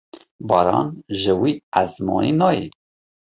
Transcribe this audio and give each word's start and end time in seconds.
Baran 0.47 0.87
ji 1.19 1.33
wî 1.39 1.53
esmanî 1.81 2.33
nayê. 2.41 2.67